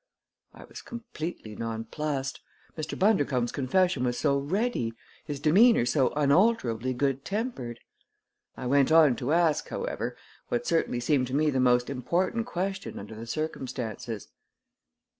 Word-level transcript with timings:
I 0.55 0.63
was 0.63 0.81
completely 0.81 1.55
nonplussed 1.55 2.39
Mr. 2.75 2.97
Bundercombe's 2.97 3.51
confession 3.51 4.03
was 4.03 4.17
so 4.17 4.35
ready, 4.35 4.93
his 5.25 5.39
demeanor 5.39 5.85
so 5.85 6.09
unalterably 6.15 6.91
good 6.95 7.23
tempered. 7.23 7.79
I 8.57 8.65
went 8.65 8.91
on 8.91 9.15
to 9.17 9.31
ask, 9.31 9.69
however, 9.69 10.17
what 10.49 10.65
certainly 10.65 11.01
seemed 11.01 11.27
to 11.27 11.35
me 11.35 11.51
the 11.51 11.59
most 11.59 11.87
important 11.87 12.47
question 12.47 12.97
under 12.97 13.13
the 13.13 13.27
circumstances. 13.27 14.29